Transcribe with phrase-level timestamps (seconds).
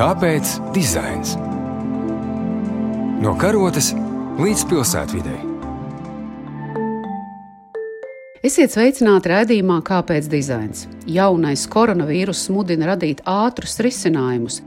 [0.00, 1.34] Kāpēc dizains?
[3.20, 3.90] No karotes
[4.40, 5.34] līdz pilsētvidai.
[8.48, 10.86] Esiet sveicināti raidījumā, kāpēc dizains.
[11.04, 14.62] Jaunais koronavīruss mudina radīt ātrus risinājumus.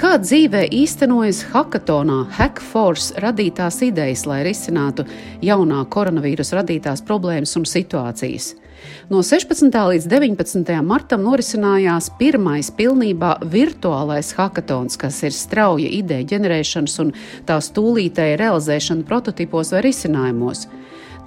[0.00, 5.04] Kā dzīvē īstenojas hackathonā Hackforce radītās idejas, lai risinātu
[5.44, 8.54] jaunā koronavīrusa radītās problēmas un situācijas?
[9.08, 9.72] No 16.
[9.72, 10.74] līdz 19.
[10.84, 17.14] martam norisinājās pirmais pilnībā virtuālais hackathons, kas ir strauja ideja ģenerēšanas un
[17.48, 20.66] tās tūlītēja realizēšana prototipos vai risinājumos.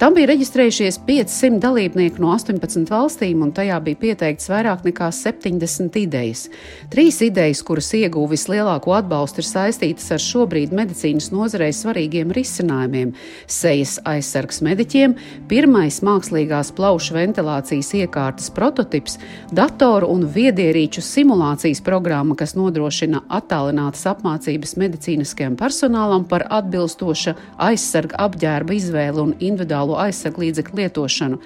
[0.02, 5.94] Tam bija reģistrējušies 500 dalībnieki no 18 valstīm, un tajā bija pieteikts vairāk nekā 70
[6.00, 6.48] idejas.
[6.90, 13.12] Trīs idejas, kuras ieguva vislielāko atbalstu, ir saistītas ar šobrīd medicīnas nozarei svarīgiem risinājumiem-
[13.58, 15.14] sejas aizsargs mediķiem,
[15.46, 19.18] pirmais mākslīgās plaušu ventilācijas iekārtas prototips,
[19.54, 28.74] datoru un viedierīču simulācijas programma, kas nodrošina attālinātas apmācības medicīniskajam personālam par atbilstoša aizsarga apģērba
[28.74, 31.38] izvēli un individuālo individuālo aizsargu līdzekļu lietošanu.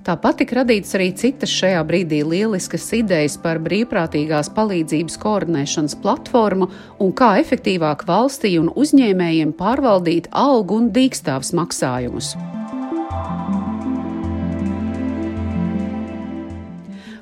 [0.00, 7.12] Tāpat tika radītas arī citas šajā brīdī lieliskas idejas par brīvprātīgās palīdzības koordinēšanas platformu un
[7.12, 12.32] kā efektīvāk valstī un uzņēmējiem pārvaldīt algu un dīkstāvs maksājumus.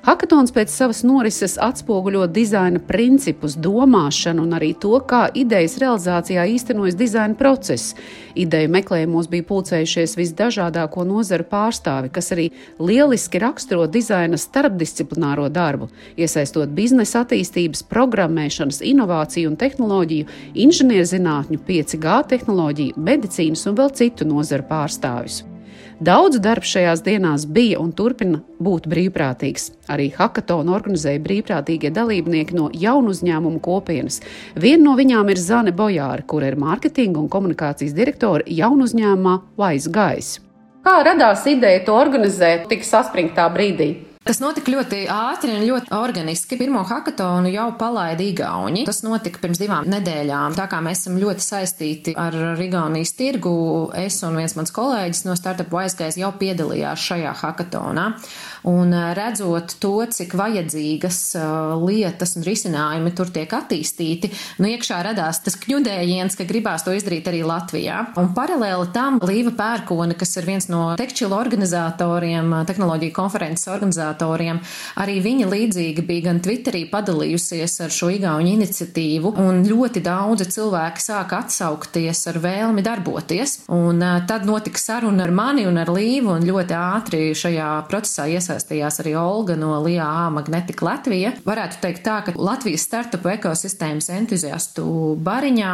[0.08, 6.96] Hackathons pēc savas norises atspoguļo dizaina principus, domāšanu un arī to, kā idejas realizācijā īstenojas
[6.96, 7.92] dizaina process.
[8.32, 12.46] Ideju meklējumos bija pulcējušies visdažādāko nozaru pārstāvi, kas arī
[12.80, 20.32] lieliski raksturo dizaina starpdisciplināro darbu, iesaistot biznesa attīstības, programmēšanas, inovāciju un tehnoloģiju,
[20.64, 25.42] inženierzinātņu, 5G tehnoloģiju, medicīnas un vēl citu nozaru pārstāvjus.
[25.98, 29.64] Daudz darbs šajās dienās bija un turpina būt brīvprātīgs.
[29.91, 34.20] Arī hackathonu organizēja brīvprātīgie dalībnieki no jaunu uzņēmumu kopienas.
[34.54, 39.91] Viena no viņām ir Zane Bojāra, kur ir mārketinga un komunikācijas direktore jaunu uzņēmumā Wise
[39.91, 40.36] Guys.
[40.86, 44.07] Kā radās ideja to organizēt tik saspringtā brīdī?
[44.28, 46.59] Tas notika ļoti ātri un ļoti organiski.
[46.61, 48.83] Pirmo hackathonu jau palaida Igauni.
[48.84, 50.53] Tas notika pirms divām nedēļām.
[50.59, 53.55] Tā kā mēs esam ļoti saistīti ar Igaunijas tirgu,
[53.97, 58.05] es un viens mans kolēģis no Startup Wiseguys jau piedalījās šajā hackathonā.
[58.66, 61.20] Un redzot to, cik vajadzīgas
[61.84, 67.28] lietas un risinājumi tur tiek attīstīti, nu iekšā radās tas kņudējiens, ka gribās to izdarīt
[67.30, 68.00] arī Latvijā.
[68.18, 74.60] Un paralēli tam Līva Pērkone, kas ir viens no tekstilu organizatoriem, tehnoloģiju konferences organizatoriem.
[74.98, 81.04] Arī viņa līdzīgi bija gan Twitterī padalījusies ar šo igauņu iniciatīvu, un ļoti daudzi cilvēki
[81.04, 83.60] sāka atsaukties ar vēlmi darboties.
[83.74, 88.47] Un tad notika saruna ar mani un ar Līvu, un ļoti ātri šajā procesā iesaistījās
[88.50, 91.32] arī Olga no LIA Magnetika Latvija.
[91.47, 94.84] Varētu teikt tā, ka Latvijas startupu ekosistēmas entuziastu
[95.25, 95.72] bariņā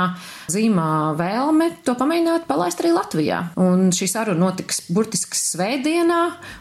[0.52, 3.40] zīmā vēlme to pamēģināt palaist arī Latvijā.
[3.60, 6.20] Un šī saruna notiks burtiski svētdienā,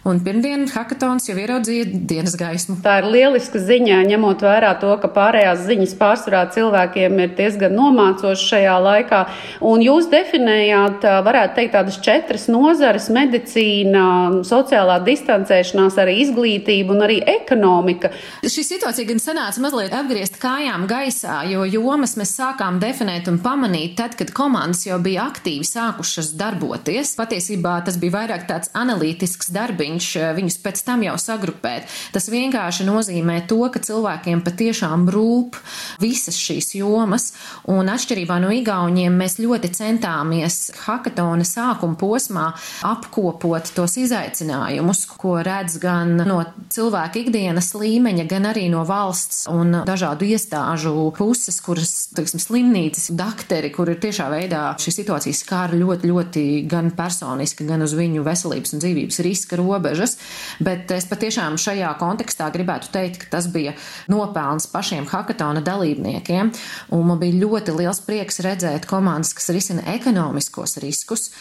[0.09, 2.77] un pirmdien hackathons jau ieraudzīja dienas gaismu.
[2.83, 8.45] Tā ir lieliska ziņa, ņemot vērā to, ka pārējās ziņas pārsvarā cilvēkiem ir diezgan nomācošas
[8.53, 9.23] šajā laikā.
[9.65, 14.05] Un jūs definējāt, varētu teikt, tādas četras nozares- medicīna,
[14.47, 18.11] sociālā distancēšanās, arī izglītība un arī ekonomika.
[18.43, 23.97] Šī situācija gan sanāca mazliet apgriezt kājām gaisā, jo jomas mēs sākām definēt un pamanīt
[23.99, 27.15] tad, kad komandas jau bija aktīvi sākušas darboties.
[27.19, 31.89] Patiesībā tas bija vairāk tāds analītisks darbiņš, viņus pēc tam jau sagrupēt grupēt.
[32.13, 35.57] Tas vienkārši nozīmē to, ka cilvēkiem patiešām rūp
[36.01, 37.33] visas šīs jomas,
[37.67, 42.51] un atšķirībā no igauņiem mēs ļoti centāmies hackathona sākuma posmā
[42.83, 46.39] apkopot tos izaicinājumus, ko redz gan no
[46.73, 53.71] cilvēka ikdienas līmeņa, gan arī no valsts un dažādu iestāžu puses, kuras, teiksim, slimnīcas, dakteri,
[53.73, 58.75] kur ir tiešā veidā šī situācija skāra ļoti, ļoti gan personiski, gan uz viņu veselības
[58.75, 60.17] un dzīvības riska robežas,
[60.63, 63.73] bet es patiešām tiešām šajā kontekstā gribētu teikt, ka tas bija
[64.07, 66.51] nopelns pašiem hackathona dalībniekiem,
[66.93, 71.31] un man bija ļoti liels prieks redzēt komandas, kas risina ekonomiskos riskus,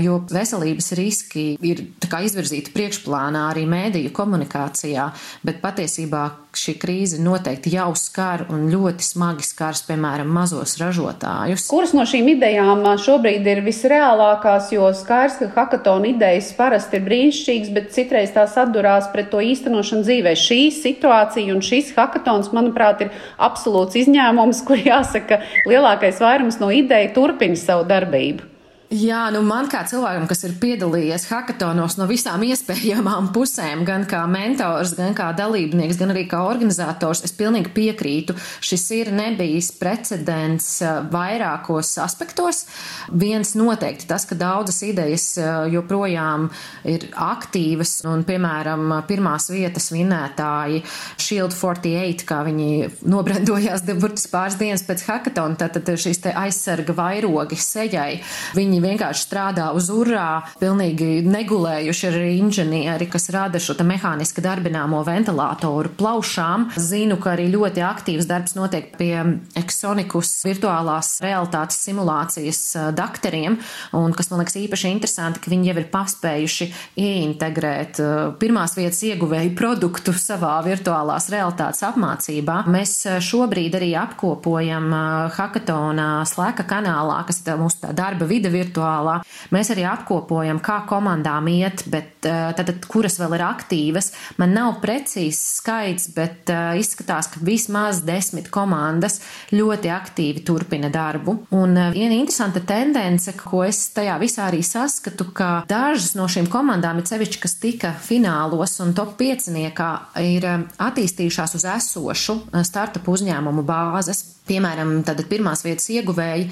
[0.00, 1.84] jo veselības riski ir
[2.24, 5.10] izvirzīti priekšplānā arī mēdīju komunikācijā,
[5.44, 6.24] bet patiesībā
[6.54, 11.66] šī krīze noteikti jau skar un ļoti smagi skars, piemēram, mazos ražotājus.
[11.70, 17.74] Kuras no šīm idejām šobrīd ir visreālākās, jo skaidrs, ka hackathona idejas parasti ir brīnišķīgas,
[17.74, 20.36] bet citreiz tās atdurās pret to īstenošanu dzīvē.
[20.38, 27.10] Šī situācija un šis hackathons, manuprāt, ir absolūts izņēmums, kur jāsaka, lielākais vairums no ideja
[27.18, 28.53] turpina savu darbību.
[28.92, 34.20] Jā, nu man kā cilvēkam, kas ir piedalījies hackatonos no visām iespējamām pusēm, gan kā
[34.28, 38.36] mentors, gan kā dalībnieks, gan arī kā organizators, es pilnīgi piekrītu.
[38.64, 42.66] Šis ir nebijis precedents eh, vairākos aspektos.
[43.08, 46.50] Viens noteikti tas, ka daudzas idejas eh, joprojām
[46.84, 50.84] ir aktīvas, un, piemēram, pirmās vietas vinētāji
[51.16, 52.70] Shield 48, kā viņi
[53.08, 58.20] nobrendojās burtiski pāris dienas pēc hackatona, tātad šīs te aizsarga vairogi sejai.
[58.54, 65.92] Viņi vienkārši strādā uz urā, pilnīgi negulējuši arī inženieri, kas rada šo mehāniski darbināmo ventilatoru
[65.98, 66.70] plaušām.
[66.80, 69.12] Zinu, ka arī ļoti aktīvs darbs notiek pie
[69.58, 72.62] Exonikus virtuālās realitātes simulācijas
[72.96, 73.58] dakteriem,
[73.96, 76.70] un kas man liekas īpaši interesanti, ka viņi jau ir paspējuši
[77.04, 78.00] ieintegrēt
[78.40, 82.62] pirmās vietas ieguvēju produktu savā virtuālās realitātes apmācībā.
[82.70, 84.90] Mēs šobrīd arī apkopojam
[85.34, 89.20] hackathonā slēka kanālā, kas ir mūsu darba vide virtuālā.
[89.54, 94.12] Mēs arī apkopojam, kā komandām iet, bet tātad, eh, kuras vēl ir aktīvas.
[94.38, 99.20] Man nav precīzs skaits, bet uh, izskatās, ka vismaz desmit komandas
[99.52, 101.36] ļoti aktīvi turpina darbu.
[101.56, 106.48] Un uh, viena interesanta tendence, ko es tajā visā arī saskatu, ka dažas no šīm
[106.52, 109.90] komandām, ir sevišķi, kas tika finālos un top pieciniekā,
[110.24, 110.46] ir
[110.82, 114.30] attīstījušās uz esošu startup uzņēmumu bāzes.
[114.44, 116.50] Piemēram, tātad pirmās vietas ieguvēji,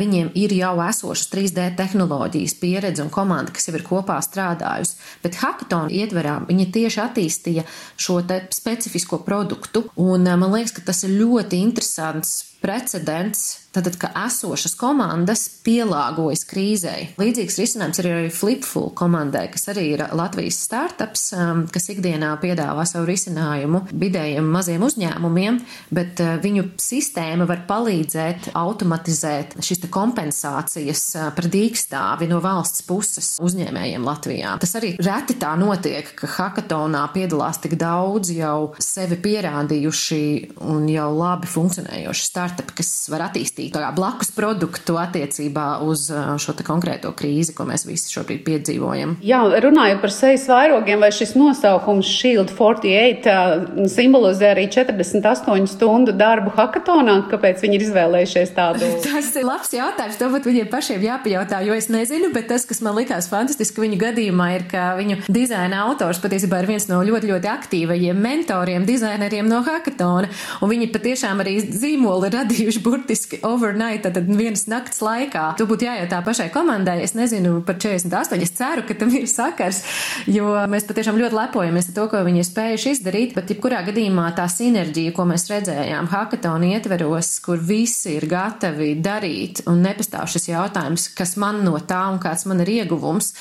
[0.00, 4.96] viņiem ir jau esošas 3D tehnoloģijas pieredze un komanda, kas jau ir kopā strādājusi.
[5.24, 7.66] Bet hackathon ietverā viņi tieši attīstīja
[7.96, 8.20] šo
[8.54, 15.46] specifisko produktu, un man liekas, ka tas ir ļoti interesants precedents Tātad, ka esošas komandas
[15.64, 17.06] pielāgojas krīzei.
[17.16, 22.84] Līdzīgs risinājums ir arī Flipful komandai, kas arī ir Latvijas startups, um, kas ikdienā piedāvā
[22.88, 31.30] savu risinājumu vidējiem maziem uzņēmumiem, bet uh, viņu sistēma var palīdzēt automatizēt šīs kompensācijas uh,
[31.32, 34.52] par dīkstāvi no valsts puses uzņēmējiem Latvijā.
[34.60, 40.22] Tas arī reti tā notiek, ka hackathonā piedalās tik daudz jau sevi pierādījuši
[40.68, 47.12] un jau labi funkcionējoši startupi, kas var attīstīt blakus produktu attiecībā uz uh, šo konkrēto
[47.16, 49.16] krīzi, ko mēs visi šobrīd piedzīvojam.
[49.24, 56.14] Jā, runājot par sejas vairogiem, vai šis nosaukums Shield 48 uh, simbolizē arī 48 stundu
[56.16, 57.18] darbu hackathonā?
[57.32, 58.90] Kāpēc viņi ir izvēlējušies tādu?
[59.06, 60.18] tas ir labs jautājums.
[60.20, 64.00] To būtu viņiem pašiem jāpajautā, jo es nezinu, bet tas, kas man likās fantastiski viņu
[64.02, 69.48] gadījumā, ir, ka viņu dizaina autors patiesībā ir viens no ļoti, ļoti aktīvajiem mentoriem, dizaineriem
[69.48, 70.30] no hackathona,
[70.62, 75.52] un viņi patiešām arī zīmoli radījuši burtiski overnight, tad vienas nakts laikā.
[75.58, 77.00] Tu būtu jāiet tā pašai komandai.
[77.04, 78.42] Es nezinu par 48.
[78.42, 79.82] Es ceru, ka tam ir sakars,
[80.30, 83.36] jo mēs patiešām ļoti lepojamies ar to, ko viņi ir spējuši izdarīt.
[83.36, 89.64] Bet, jebkurā gadījumā, tā sinerģija, ko mēs redzējām hackathonu ietveros, kur visi ir gatavi darīt
[89.70, 93.32] un nepastāv šis jautājums, kas man no tā un kāds man ir ieguvums.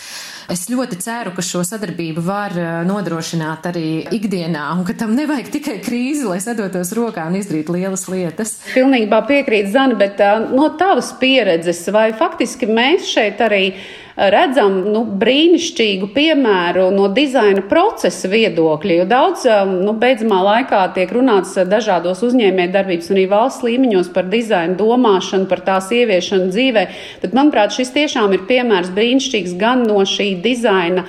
[0.52, 3.88] Es ļoti ceru, ka šo sadarbību var eh, nodrošināt arī
[4.18, 8.58] ikdienā un ka tam nevajag tikai krīzi, lai sadotos rokā un izdarītu lielas lietas.
[8.92, 10.20] Pilnībā piekrīt Zana, bet
[10.52, 13.70] no tavas pieredzes, vai faktiski mēs šeit arī
[14.30, 18.98] redzam nu, brīnišķīgu piemēru no dizaina procesa viedokļa.
[19.00, 24.78] Jo daudz nu, beidzamā laikā tiek runāts dažādos uzņēmējdarbības un arī valsts līmeņos par dizainu
[24.80, 26.86] domāšanu, par tās ieviešanu dzīvē.
[27.24, 31.08] Bet, manuprāt, šis tiešām ir piemērs brīnišķīgs gan no šī dizaina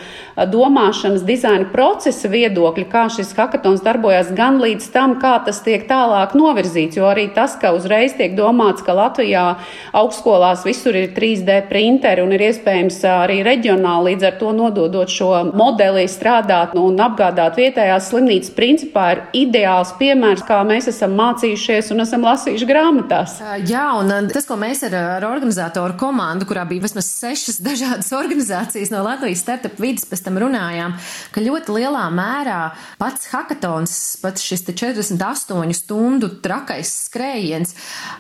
[0.49, 6.33] domāšanas, dizaina procesa viedokļa, kā šis hackathons darbojas, gan līdz tam, kā tas tiek tālāk
[6.39, 6.97] novirzīts.
[6.97, 9.45] Jo arī tas, ka uzreiz tiek domāts, ka Latvijā
[9.93, 15.31] augstskolās visur ir 3D printeri un ir iespējams arī reģionāli, līdz ar to nododot šo
[15.53, 22.05] modeli, strādāt un apgādāt vietējās slimnīcas, principā ir ideāls piemērs, kā mēs esam mācījušies un
[22.05, 23.39] esam lasījuši grāmatās.
[23.69, 28.93] Jā, un tas, ko mēs ar, ar organizatoru komandu, kurā bija vismaz sešas dažādas organizācijas
[28.95, 30.97] no Latvijas startup vidas, pēc tam runājām,
[31.35, 32.61] ka ļoti lielā mērā
[33.01, 37.75] pats hackathons, pats šis 48 stundu trakais skrējiens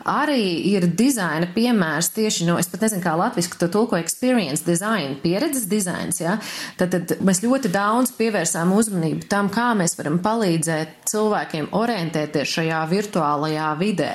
[0.08, 5.16] arī ir dizaina piemērs tieši no, es pat nezinu, kā latviski to tulko experience design,
[5.22, 6.38] pieredzes dizains, ja,
[6.80, 12.80] tad, tad mēs ļoti daudz pievērsām uzmanību tam, kā mēs varam palīdzēt cilvēkiem orientēties šajā
[12.90, 14.10] virtuālajā vidē,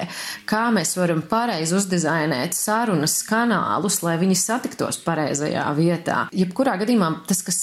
[0.50, 6.20] kā mēs varam pareizi uzdizainēt sarunas kanālus, lai viņi satiktos pareizajā vietā.
[6.36, 7.60] Jebkurā gadījumā tas, kas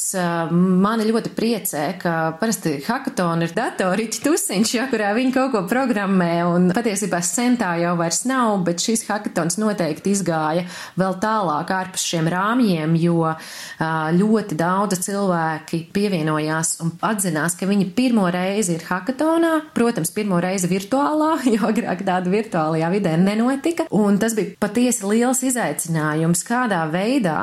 [0.51, 6.33] mani ļoti priecē, ka parasti hackathon ir datoriķi tusiņš, ja, kurā viņi kaut ko programmē,
[6.51, 10.67] un patiesībā centā jau vairs nav, bet šis hackathons noteikti izgāja
[11.01, 13.33] vēl tālāk ārpus šiem rāmjiem gājiem, jo
[14.19, 19.71] ļoti daudzi cilvēki pievienojās un atzinās, ka viņi pirmo reizi ir hackathonā.
[19.75, 23.89] Protams, pirmo reizi virtuālā, jo agrāk tāda virtuālajā vidē nenotika.
[23.91, 27.39] Un tas bija patiesi liels izaicinājums, kādā veidā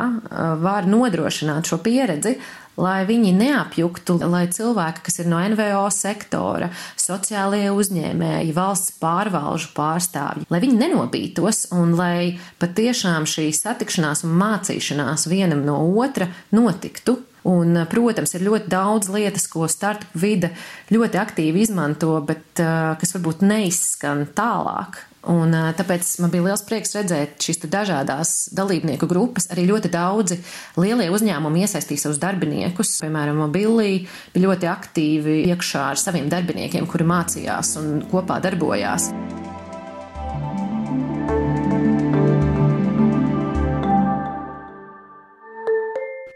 [0.62, 2.38] var nodrošināt šo pieredzi,
[2.80, 10.48] lai viņi neapjuktu, lai cilvēki, kas ir no NVO sektora, sociālie uzņēmēji, valsts pārvalžu pārstāvji,
[10.52, 17.20] lai viņi nenobītos un lai patiešām šī satikšanās un mācīšanās vienam no otra notiktu.
[17.50, 20.52] Un, protams, ir ļoti daudz lietas, ko startup vide
[20.94, 26.96] ļoti aktīvi izmanto, bet uh, kas varbūt neizskan tālāk Un, tāpēc man bija liels prieks
[26.98, 29.46] redzēt šīs dažādas dalībnieku grupas.
[29.54, 30.40] Arī ļoti daudzi
[30.82, 32.96] lielie uzņēmumi iesaistīja savus darbiniekus.
[33.04, 39.12] Piemēram, Mobilī bija ļoti aktīvi iekšā ar saviem darbiniekiem, kuri mācījās un kopā darbojās.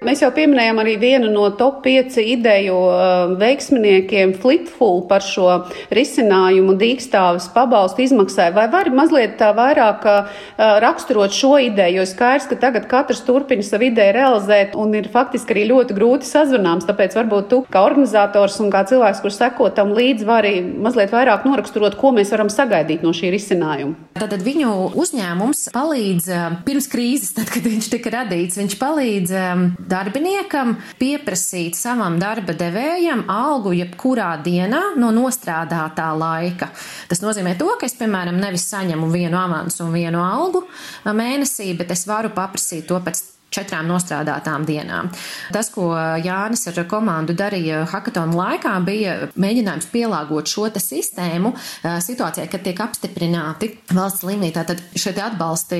[0.06, 5.48] Mēs jau pieminējām arī vienu no top 5 ideju uh, veiksminiekiem, Flipful, par šo
[5.96, 8.52] risinājumu dīkstāvis pabalstu izmaksai.
[8.54, 10.44] Vai vari mazliet tā vairāk uh,
[10.84, 15.56] raksturot šo ideju, jo skaidrs, ka tagad katrs turpina savu ideju realizēt un ir faktiski
[15.56, 19.96] arī ļoti grūti sazvanāms, tāpēc varbūt tu kā organizators un kā cilvēks, kurš seko tam
[19.98, 23.98] līdzi, vari mazliet vairāk noraksturot, ko mēs varam sagaidīt no šī risinājuma.
[24.22, 24.72] Tātad viņu
[25.02, 31.78] uzņēmums palīdz uh, pirms krīzes, tad, kad viņš tika radīts, viņš palīdz um, darbiniekam pieprasīt
[31.80, 36.72] savam darba devējam algu jebkurā dienā no nostrādātā laika.
[37.10, 40.66] Tas nozīmē to, ka es, piemēram, nevis saņemu vienu avansu un vienu algu
[41.06, 45.10] mēnesī, bet es varu paprasīt to pēc četrām nostrādātām dienām.
[45.56, 52.64] Tas, ko Jānis ar komandu darīja hackathonu laikā, bija mēģinājums pielāgot šo sistēmu situācijai, kad
[52.66, 54.52] tiek apstiprināti valsts līmenī.
[54.56, 55.80] Tātad šeit atbalsti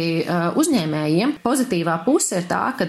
[0.56, 1.38] uzņēmējiem.
[1.44, 2.88] Pozitīvā puse ir tā, ka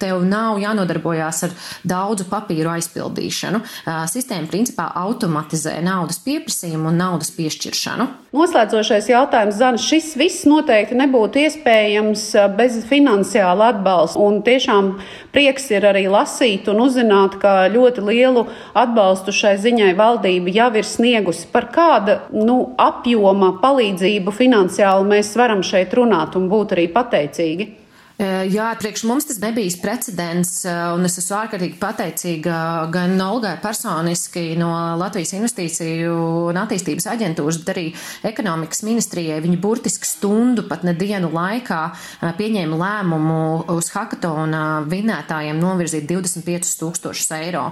[0.00, 1.54] tev nav jānodarbojās ar
[1.86, 3.62] daudzu papīru aizpildīšanu.
[4.10, 8.08] Sistēma principā automatizē naudas pieprasījumu un naudas piešķiršanu.
[8.36, 12.24] Noslēdzošais jautājums, Zana, šis viss noteikti nebūtu iespējams
[12.58, 14.15] bez finansiāla atbalsta.
[14.16, 14.92] Un tiešām
[15.34, 18.46] prieks ir arī lasīt un uzzināt, ka ļoti lielu
[18.76, 21.48] atbalstu šai ziņai valdība jau ir sniegusi.
[21.52, 27.68] Par kāda nu, apjoma palīdzību finansiāli mēs varam šeit runāt un būt arī pateicīgi?
[28.46, 32.56] Jā, priekš mums tas nebija precedents, un es esmu ārkārtīgi pateicīga
[32.94, 34.68] gan Olgai personiski no
[35.00, 36.12] Latvijas investīciju
[36.52, 37.84] un attīstības aģentūras, bet arī
[38.28, 39.40] ekonomikas ministrijai.
[39.42, 41.80] Viņi burtiski stundu, pat ne dienu laikā
[42.38, 43.40] pieņēma lēmumu
[43.74, 47.64] uz hackathona vinētājiem novirzīt 25 tūkstošus eiro.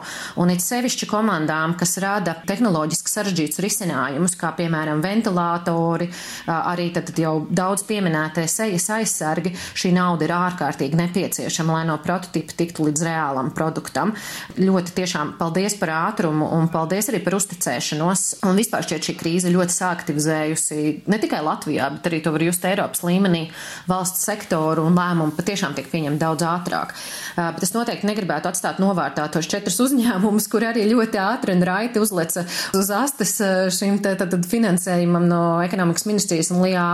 [0.43, 6.11] Un it sevišķi komandām, kas rada tehnoloģiski sarežģītus risinājumus, kā piemēram ventilatori,
[6.50, 12.56] arī tad jau daudz pieminētie sejas aizsargi, šī nauda ir ārkārtīgi nepieciešama, lai no prototipa
[12.56, 14.14] tiktu līdz reālam produktam.
[14.59, 18.25] Ļoti tiešām paldies par ātrumu un paldies arī par uzticēšanos.
[18.49, 20.80] Un vispār šķiet šī krīze ļoti sāktivizējusi
[21.11, 23.47] ne tikai Latvijā, bet arī to var just Eiropas līmenī
[23.90, 26.94] valsts sektoru un lēmumu patiešām tiek pieņemti daudz ātrāk.
[27.37, 32.02] Bet es noteikti negribētu atstāt novārtā tos četrus uzņēmumus, kur arī ļoti ātri un raiti
[32.02, 33.37] uzleca uz astes
[33.75, 36.88] šim te, tad, tad finansējumam no ekonomikas ministrijas un LIA.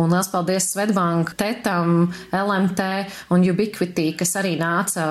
[0.00, 2.89] Un liels paldies Svetbank, Tetam, LM TNT
[3.34, 5.04] un Ubiquity, kas arī nāca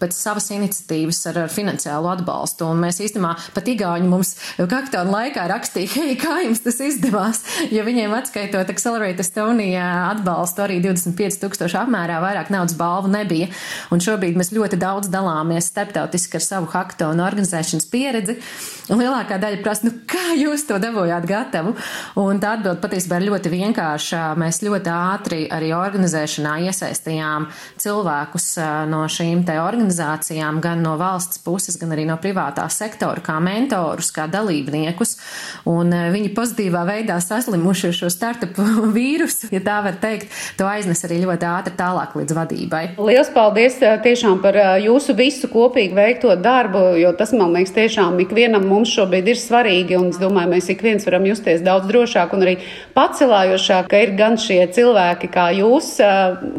[0.00, 2.68] pēc savas iniciatīvas ar, ar finansiālu atbalstu.
[2.70, 7.42] Un mēs īstenībā pat igauņi mums kaktona laikā rakstīja, hei, kā jums tas izdevās,
[7.74, 13.50] jo viņiem atskaitot Accelerate Estonia atbalstu arī 25 tūkstoši apmērā vairāk naudas balvu nebija.
[13.94, 18.38] Un šobrīd mēs ļoti daudz dalāmies starptautiski ar savu haktonu organizēšanas pieredzi.
[18.90, 21.76] Un lielākā daļa prasa, nu kā jūs to dabūjāt gatavu?
[22.18, 24.22] Un tā atbild patiesībā ir ļoti vienkārša.
[24.40, 27.48] Mēs ļoti ātri arī organizēšanā iesaistījāmies iesaistījām
[27.80, 28.46] cilvēkus
[28.90, 34.10] no šīm te organizācijām, gan no valsts puses, gan arī no privātā sektora, kā mentorus,
[34.12, 35.16] kā dalībniekus.
[35.66, 38.56] Un viņi pozitīvā veidā saslimuši šo startup
[38.96, 42.82] vīrusu, ja tā var teikt, to aiznes arī ļoti ātri tālāk līdz vadībai.
[42.98, 48.66] Lielas paldies tiešām par jūsu visu kopīgi veikto darbu, jo tas, man liekas, tiešām ikvienam
[48.68, 52.46] mums šobrīd ir svarīgi, un es domāju, mēs ik viens varam justies daudz drošāk un
[52.46, 52.56] arī
[52.96, 55.92] pacelājošāk, ka ir gan šie cilvēki kā jūs,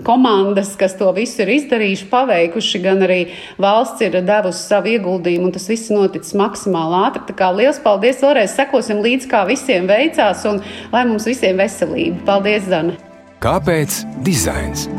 [0.03, 3.31] komanda, komandas, kas to visu ir izdarījuši, paveikuši, gan arī
[3.61, 7.23] valsts ir devusi savu ieguldījumu, un tas viss noticis maksimāli ātri.
[7.29, 12.19] Tā kā liels paldies vēlreiz, sekosim līdz, kā visiem veicās, un lai mums visiem veselība.
[12.25, 12.97] Paldies, Zana!
[13.41, 14.89] Kāpēc dizains?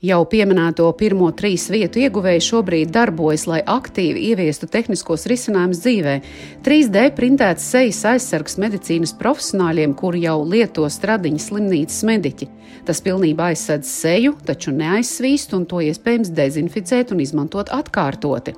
[0.00, 6.14] Jau pieminēto pirmo trīs vietu ieguvēji šobrīd darbojas, lai aktīvi ieviestu tehniskos risinājumus dzīvē.
[6.64, 12.48] 3D printēts sejas aizsargs medicīnas profesionāļiem, kuri jau lieto stradiņa slimnīcas mediķi.
[12.88, 18.56] Tas pilnībā aizsedz seju, taču neaizsvīst un to iespējams dezinficēt un izmantot atkārtoti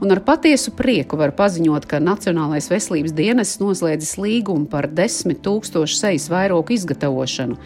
[0.00, 5.86] un ar patiesu prieku var paziņot, ka Nacionālais veselības dienests noslēdzis līgumu par 10 000
[5.92, 7.58] sejas vairogu izgatavošanu.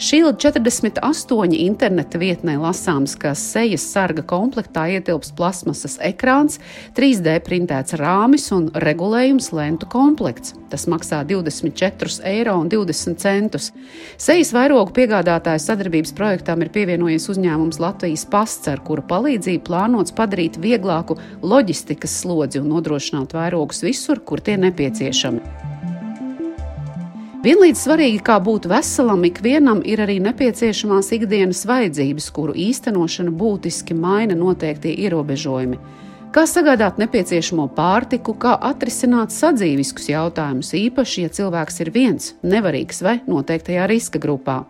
[0.00, 6.56] Shield 48 interneta vietnē lasāms, ka sejas sarga komplektā ietilps plasmasas ekrāns,
[6.96, 10.54] 3D printēts rāmis un regulējums lentu komplekts.
[10.72, 12.56] Tas maksā 24,20 eiro.
[14.16, 20.56] Sejas vairogu piegādātāju sadarbības projektam ir pievienojies uzņēmums Latvijas pasts, ar kura palīdzību plānots padarīt
[20.64, 21.18] vieglāku
[21.80, 25.40] loģistikas slodzi un nodrošināt vairogus visur, kur tie nepieciešami.
[27.40, 34.36] Vienlīdz svarīgi kā būt veselam, ikvienam ir arī nepieciešamās ikdienas vajadzības, kuru īstenošana būtiski maina
[34.36, 35.78] noteiktie ierobežojumi.
[36.30, 43.16] Kā sagādāt nepieciešamo pārtiku, kā atrisināt sadzīviskus jautājumus, īpaši, ja cilvēks ir viens, nevarīgs vai
[43.26, 44.60] noteiktajā riska grupā.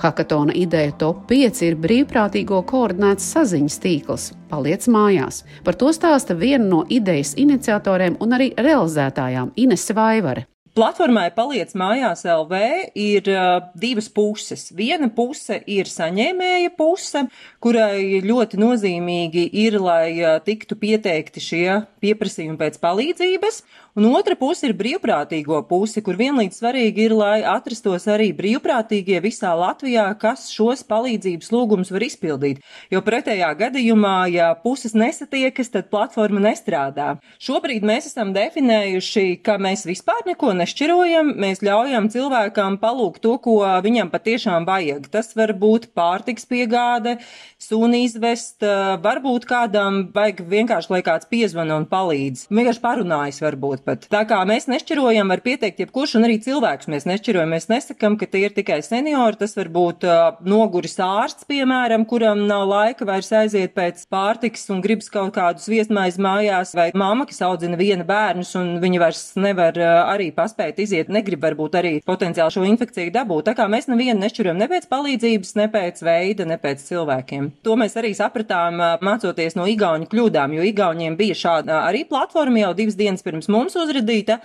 [0.00, 4.30] Hakatona ideja top 5 ir brīvprātīgo koordinēts saziņas tīkls.
[4.48, 5.42] Paliec mājās.
[5.60, 10.46] Par to stāsta viena no idejas iniciatoriem un arī realizētājām Inese Vaivare.
[10.70, 12.58] Platformai paliec mājās LV
[12.94, 14.68] ir uh, divas puses.
[14.70, 17.24] Viena puse ir saņēmēja puse,
[17.58, 21.64] kurai ļoti nozīmīgi ir, lai uh, tiktu pieteikti šie
[22.04, 23.64] pieprasījumi pēc palīdzības,
[23.98, 29.50] un otra puse ir brīvprātīgo puse, kur vienlīdz svarīgi ir, lai atrastos arī brīvprātīgie visā
[29.58, 32.60] Latvijā, kas šos palīdzības lūgumus var izpildīt.
[32.92, 37.16] Jo pretējā gadījumā, ja puses nesatiekas, tad platforma nestrādā.
[37.42, 43.58] Šobrīd mēs esam definējuši, ka mēs vispār neko nešķirojam, mēs ļaujam cilvēkam palūgt to, ko
[43.84, 45.10] viņam patiešām vajag.
[45.12, 47.18] Tas var būt pārtiks piegāde,
[47.60, 48.62] suni izvest,
[49.04, 52.46] varbūt kādam vajag vienkārši, lai kāds piezvana un palīdz.
[52.50, 54.06] Vienkārši parunājas varbūt pat.
[54.12, 57.52] Tā kā mēs nešķirojam, var pieteikt jebkurš un arī cilvēks mēs nešķirojam.
[57.54, 62.44] Mēs nesakam, ka tie ir tikai seniori, tas var būt uh, noguris ārsts, piemēram, kuram
[62.48, 67.42] nav laika vairs aiziet pēc pārtiks un gribas kaut kādus viesmaiz mājās, vai mamma, kas
[67.46, 72.56] audzina viena bērnus un viņa vairs nevar uh, arī paspēt iziet, negrib varbūt arī potenciāli
[72.56, 73.48] šo infekciju dabūt.
[73.50, 77.50] Tā kā mēs nevienu nešķirojam ne pēc palīdzības, ne pēc veida, ne pēc cilvēkiem.
[77.66, 82.72] To mēs arī sapratām mācoties no igauņu kļūdām, jo igauniem bija šāda arī platforma jau
[82.76, 84.38] divas dienas pirms mums uzradīta,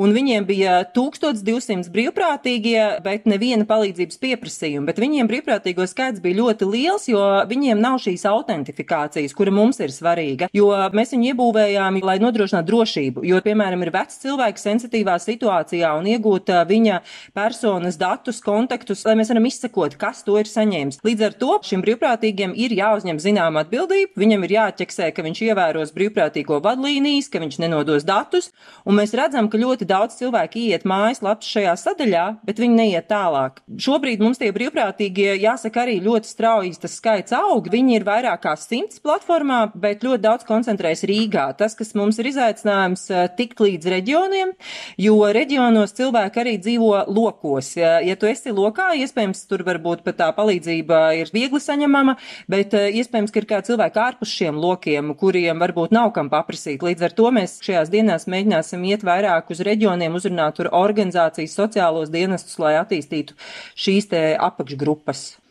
[0.00, 4.86] un viņiem bija 1200 brīvprātīgie, bet neviena palīdzības pieprasījuma.
[4.90, 9.92] Bet viņiem brīvprātīgo skaits bija ļoti liels, jo viņiem nav šīs autentifikācijas, kura mums ir
[9.94, 10.48] svarīga.
[10.56, 13.26] Jo mēs viņu iebūvējām, lai nodrošinātu drošību.
[13.28, 17.00] Jo, piemēram, ir vecs cilvēks sensitīvā situācijā un iegūt viņa
[17.36, 21.02] personas datus, kontaktus, lai mēs varam izsekot, kas to ir saņēmis.
[21.06, 25.94] Līdz ar to šim brīvprātīgiem ir jāuzņem zināma atbildība, viņam ir jāķeksē, ka viņš ievēros
[25.96, 28.50] brīvprātīgo vadlīnijas, ka viņš nenodos datus,
[28.84, 33.60] un mēs redzam, ka ļoti daudz cilvēku iet mājaslapas šajā sadaļā, bet viņi neiet tālāk.
[33.82, 37.68] Šobrīd mums tie brīvprātīgie, jāsaka, arī ļoti strauji tas skaits aug.
[37.72, 41.46] Viņi ir vairāk kā simts platformā, bet ļoti daudz koncentrējas Rīgā.
[41.58, 44.54] Tas, kas mums ir izaicinājums, eh, tikt līdz reģioniem,
[44.98, 47.74] jo reģionos cilvēki arī dzīvo lokos.
[47.76, 52.16] Ja, tu esi lokā, iespējams, tur varbūt pat tā palīdzība ir viegli saņemama,
[52.48, 56.82] bet eh, iespējams, ka ir kā cilvēki ārpus šiem lokiem, kuriem varbūt nav kam paprasīt.
[56.82, 58.28] Līdz ar to mēs šajās dienās
[58.62, 63.34] mēģināsim iet vairāk uz reģioniem, uzrunāt tur organizācijas, sociālos dienestus, lai attīstītu
[63.74, 65.41] šīs te apakšgrupas.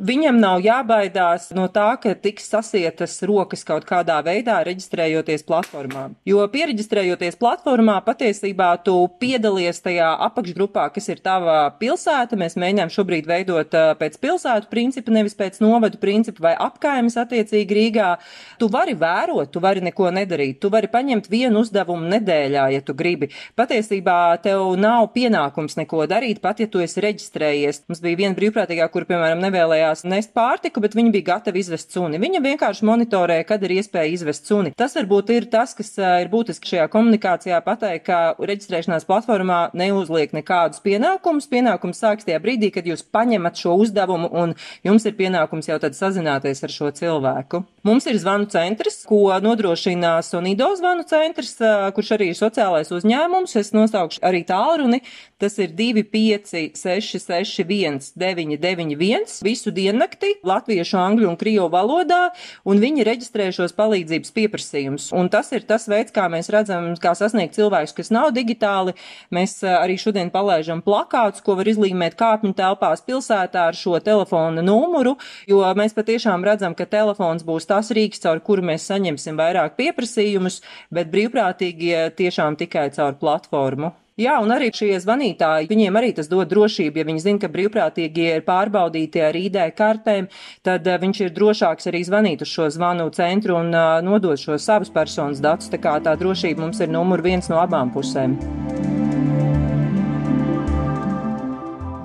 [0.00, 6.06] Viņam nav jābaidās no tā, ka tiks sasietas rokas kaut kādā veidā reģistrējoties platformā.
[6.24, 12.38] Jo pieregistrējoties platformā, patiesībā tu piedalies tajā apakšgrupā, kas ir tava pilsēta.
[12.40, 18.08] Mēs mēģinām šobrīd veidot pēc pilsētu principa, nevis pēc novadu principa vai apkaimes attiecīgi Rīgā.
[18.56, 22.96] Tu vari vērot, tu vari neko nedarīt, tu vari paņemt vienu uzdevumu nedēļā, ja tu
[22.96, 23.28] gribi.
[23.52, 24.16] Patiesībā
[24.48, 27.84] tev nav pienākums neko darīt, pat ja tu esi reģistrējies.
[27.92, 31.92] Mums bija viena brīvprātīgā, kur, piemēram, nevēlējās nevēlējās nest pārtiku, bet viņi bija gatavi izvest
[31.92, 32.18] suni.
[32.18, 34.72] Viņa vienkārši monitorē, kad ir iespēja izvest suni.
[34.76, 40.80] Tas varbūt ir tas, kas ir būtiski šajā komunikācijā pateikt, ka reģistrēšanās platformā neuzliek nekādus
[40.84, 41.48] pienākumus.
[41.50, 45.96] Pienākums sāks tajā brīdī, kad jūs paņemat šo uzdevumu un jums ir pienākums jau tad
[45.98, 47.64] sazināties ar šo cilvēku.
[47.82, 51.54] Mums ir zvanu centrs, ko nodrošina Sonido zvanu centrs,
[51.96, 53.56] kurš arī ir sociālais uzņēmums.
[53.56, 55.00] Es nosaukšu arī tālruni.
[55.40, 62.36] Tas ir 25661 991 visu diennakti latviešu, angļu un krievu valodā,
[62.68, 65.08] un viņi reģistrē šos palīdzības pieprasījumus.
[65.16, 68.92] Un tas ir tas veids, kā mēs redzam, kā sasniegt cilvēkus, kas nav digitāli.
[69.32, 75.16] Mēs arī šodien palaižam plakātus, ko var izlīmēt kāpņu telpās pilsētā ar šo telefona numuru,
[75.48, 80.60] jo mēs patiešām redzam, ka telefons būs tas rīks, caur kuru mēs saņemsim vairāk pieprasījumus,
[80.90, 83.94] bet brīvprātīgie tiešām tikai caur platformu.
[84.20, 88.34] Jā, un arī šie zvanītāji, viņiem arī tas dod drošību, ja viņi zina, ka brīvprātīgie
[88.36, 90.28] ir pārbaudīti ar ID kartēm,
[90.66, 94.66] tad uh, viņš ir drošāks arī zvanīt uz šo zvanu centru un uh, nodot šos
[94.68, 95.72] savus personas datus.
[95.72, 98.59] Tā kā tā drošība mums ir numur viens no abām pusēm.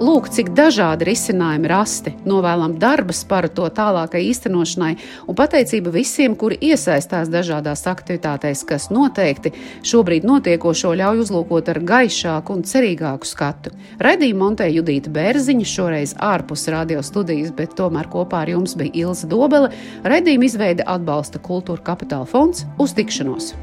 [0.06, 2.12] Lūk, cik dažādi risinājumi rasti.
[2.30, 4.92] Novēlam darba sparu to tālākai īstenošanai
[5.26, 9.56] un pateicība visiem, kuri iesaistās dažādās aktivitātēs, kas noteikti
[9.88, 13.74] šobrīd notiekošo ļauj uzlūkot ar gaišāku un cerīgāku skatu.
[13.98, 19.32] Redīja montē Judīta Bērziņa, šoreiz ārpus radio studijas, bet tomēr kopā ar jums bija Ilza
[19.32, 19.74] Dobele.
[20.06, 23.56] Redījuma izveida atbalsta Kultūra Kapitāla fonds uz tikšanos!